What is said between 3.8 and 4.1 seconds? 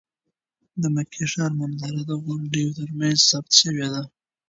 ده.